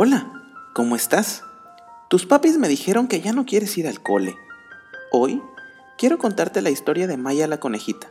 [0.00, 0.30] Hola,
[0.74, 1.42] ¿cómo estás?
[2.08, 4.36] Tus papis me dijeron que ya no quieres ir al cole.
[5.10, 5.42] Hoy
[5.98, 8.06] quiero contarte la historia de Maya la conejita.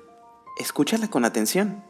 [0.59, 1.85] Escúchala con atención.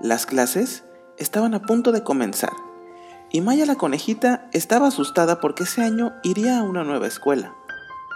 [0.00, 0.84] Las clases
[1.18, 2.52] estaban a punto de comenzar
[3.32, 7.56] y Maya la conejita estaba asustada porque ese año iría a una nueva escuela.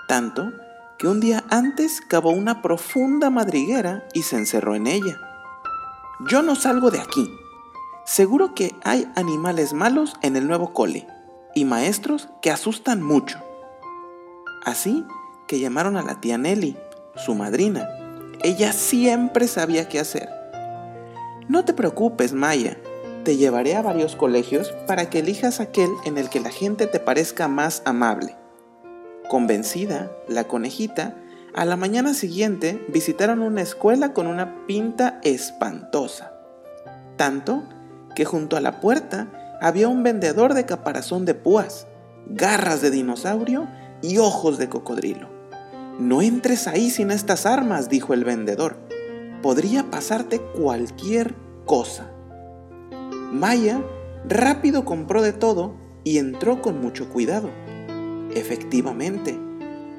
[0.06, 0.52] Tanto
[1.00, 5.18] que un día antes cavó una profunda madriguera y se encerró en ella.
[6.28, 7.28] Yo no salgo de aquí,
[8.08, 11.06] Seguro que hay animales malos en el nuevo cole
[11.54, 13.38] y maestros que asustan mucho.
[14.64, 15.04] Así
[15.46, 16.78] que llamaron a la tía Nelly,
[17.16, 17.86] su madrina.
[18.42, 20.30] Ella siempre sabía qué hacer.
[21.48, 22.78] No te preocupes, Maya.
[23.24, 27.00] Te llevaré a varios colegios para que elijas aquel en el que la gente te
[27.00, 28.36] parezca más amable.
[29.28, 31.14] Convencida, la conejita,
[31.54, 36.32] a la mañana siguiente visitaron una escuela con una pinta espantosa.
[37.18, 37.64] Tanto
[38.18, 39.28] que junto a la puerta
[39.60, 41.86] había un vendedor de caparazón de púas,
[42.26, 43.68] garras de dinosaurio
[44.02, 45.28] y ojos de cocodrilo.
[46.00, 48.76] No entres ahí sin estas armas, dijo el vendedor.
[49.40, 52.10] Podría pasarte cualquier cosa.
[53.30, 53.84] Maya
[54.28, 57.50] rápido compró de todo y entró con mucho cuidado.
[58.34, 59.38] Efectivamente,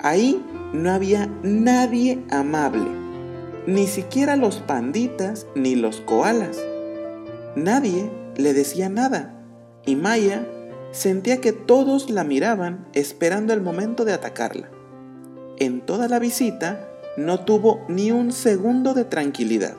[0.02, 2.92] ahí no había nadie amable,
[3.66, 6.58] ni siquiera los panditas ni los koalas.
[7.55, 9.33] Nadie le decía nada
[9.86, 10.45] y Maya
[10.92, 14.69] sentía que todos la miraban esperando el momento de atacarla.
[15.58, 19.75] En toda la visita no tuvo ni un segundo de tranquilidad.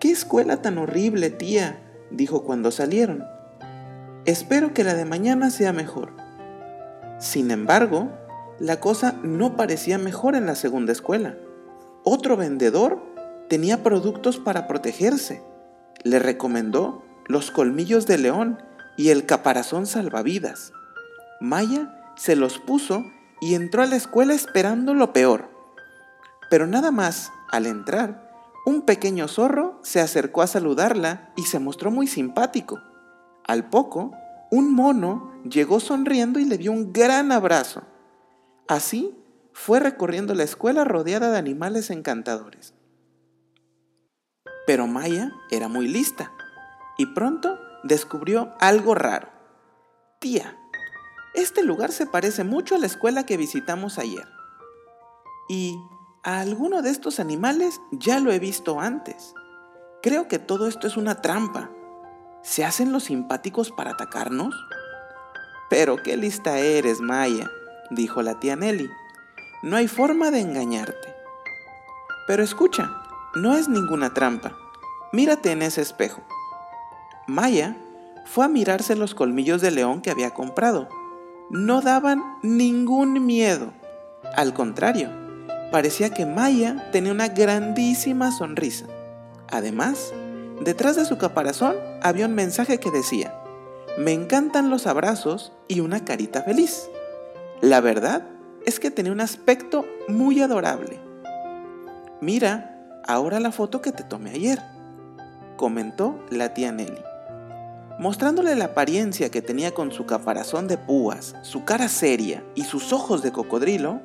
[0.00, 1.78] ¿Qué escuela tan horrible, tía?
[2.10, 3.24] dijo cuando salieron.
[4.24, 6.12] Espero que la de mañana sea mejor.
[7.18, 8.08] Sin embargo,
[8.58, 11.36] la cosa no parecía mejor en la segunda escuela.
[12.02, 13.02] Otro vendedor
[13.48, 15.42] tenía productos para protegerse
[16.06, 18.62] le recomendó los colmillos de león
[18.96, 20.72] y el caparazón salvavidas.
[21.40, 23.04] Maya se los puso
[23.40, 25.50] y entró a la escuela esperando lo peor.
[26.48, 28.30] Pero nada más, al entrar,
[28.64, 32.80] un pequeño zorro se acercó a saludarla y se mostró muy simpático.
[33.44, 34.12] Al poco,
[34.50, 37.82] un mono llegó sonriendo y le dio un gran abrazo.
[38.68, 39.12] Así
[39.52, 42.74] fue recorriendo la escuela rodeada de animales encantadores.
[44.66, 46.32] Pero Maya era muy lista
[46.98, 49.28] y pronto descubrió algo raro.
[50.18, 50.58] Tía,
[51.34, 54.26] este lugar se parece mucho a la escuela que visitamos ayer.
[55.48, 55.78] Y
[56.24, 59.34] a alguno de estos animales ya lo he visto antes.
[60.02, 61.70] Creo que todo esto es una trampa.
[62.42, 64.54] ¿Se hacen los simpáticos para atacarnos?
[65.68, 67.50] Pero qué lista eres, Maya,
[67.90, 68.90] dijo la tía Nelly.
[69.62, 71.14] No hay forma de engañarte.
[72.26, 73.02] Pero escucha,
[73.34, 74.56] no es ninguna trampa.
[75.12, 76.22] Mírate en ese espejo.
[77.26, 77.76] Maya
[78.24, 80.88] fue a mirarse los colmillos de león que había comprado.
[81.50, 83.72] No daban ningún miedo.
[84.34, 85.10] Al contrario,
[85.70, 88.86] parecía que Maya tenía una grandísima sonrisa.
[89.48, 90.12] Además,
[90.60, 93.34] detrás de su caparazón había un mensaje que decía,
[93.98, 96.90] me encantan los abrazos y una carita feliz.
[97.60, 98.28] La verdad
[98.66, 101.00] es que tenía un aspecto muy adorable.
[102.20, 102.75] Mira
[103.06, 104.62] ahora la foto que te tomé ayer,
[105.56, 107.02] comentó la tía Nelly.
[107.98, 112.92] Mostrándole la apariencia que tenía con su caparazón de púas, su cara seria y sus
[112.92, 114.00] ojos de cocodrilo,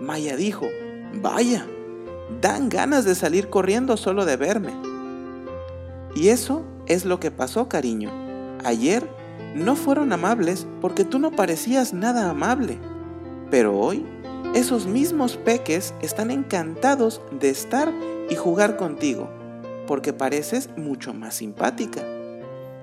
[0.00, 0.66] Maya dijo,
[1.14, 1.66] vaya,
[2.40, 4.72] dan ganas de salir corriendo solo de verme.
[6.14, 8.10] Y eso es lo que pasó, cariño.
[8.64, 9.08] Ayer
[9.54, 12.78] no fueron amables porque tú no parecías nada amable.
[13.50, 14.04] Pero hoy
[14.54, 17.92] esos mismos peques están encantados de estar
[18.28, 19.30] y jugar contigo,
[19.86, 22.02] porque pareces mucho más simpática.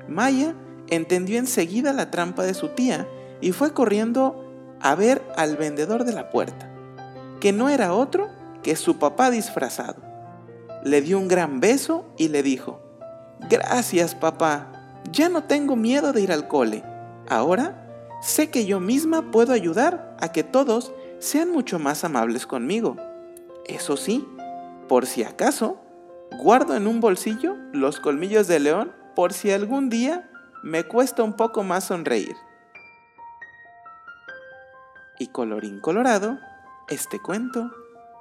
[0.08, 0.56] Maya
[0.88, 3.06] entendió enseguida la trampa de su tía
[3.42, 4.46] y fue corriendo
[4.80, 6.72] a ver al vendedor de la puerta,
[7.42, 8.30] que no era otro
[8.64, 10.02] que su papá disfrazado.
[10.84, 12.80] Le dio un gran beso y le dijo,
[13.50, 16.84] Gracias papá, ya no tengo miedo de ir al cole.
[17.28, 17.88] Ahora
[18.22, 22.96] sé que yo misma puedo ayudar a que todos sean mucho más amables conmigo.
[23.66, 24.28] Eso sí,
[24.88, 25.80] por si acaso,
[26.40, 30.30] guardo en un bolsillo los colmillos de león por si algún día
[30.64, 32.36] me cuesta un poco más sonreír.
[35.19, 36.38] Y colorín colorado,
[36.88, 37.72] este cuento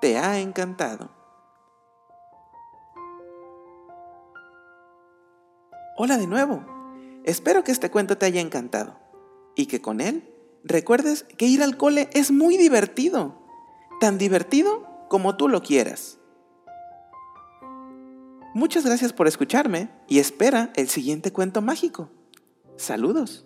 [0.01, 1.11] te ha encantado.
[5.99, 6.65] Hola de nuevo.
[7.25, 8.99] Espero que este cuento te haya encantado
[9.55, 10.36] y que con él
[10.67, 13.43] recuerdes que ir al cole es muy divertido,
[14.01, 16.19] tan divertido como tú lo quieras.
[18.55, 22.11] Muchas gracias por escucharme y espera el siguiente cuento mágico.
[22.77, 23.46] Saludos.